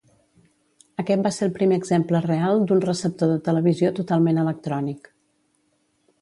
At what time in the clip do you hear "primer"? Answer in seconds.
1.57-1.77